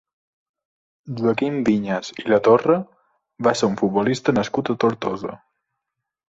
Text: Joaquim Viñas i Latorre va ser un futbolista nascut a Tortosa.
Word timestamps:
Joaquim 1.19 1.59
Viñas 1.67 2.09
i 2.21 2.25
Latorre 2.29 2.77
va 3.49 3.53
ser 3.61 3.69
un 3.73 3.77
futbolista 3.83 4.35
nascut 4.39 4.73
a 4.75 4.79
Tortosa. 4.87 5.37